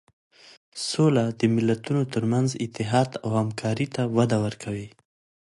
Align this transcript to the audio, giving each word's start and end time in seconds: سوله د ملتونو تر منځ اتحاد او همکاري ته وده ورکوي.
سوله 0.87 1.25
د 1.39 1.41
ملتونو 1.55 2.01
تر 2.13 2.23
منځ 2.31 2.49
اتحاد 2.65 3.09
او 3.23 3.29
همکاري 3.41 3.87
ته 3.95 4.01
وده 4.17 4.37
ورکوي. 4.45 4.87